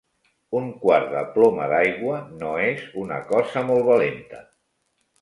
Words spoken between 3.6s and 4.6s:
molt valenta